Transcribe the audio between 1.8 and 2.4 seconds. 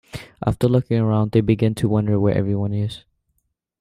wonder where